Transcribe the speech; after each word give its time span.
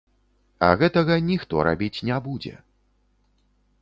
А 0.67 0.69
гэтага 0.79 1.17
ніхто 1.29 1.55
рабіць 1.67 2.03
не 2.11 2.17
будзе. 2.29 2.57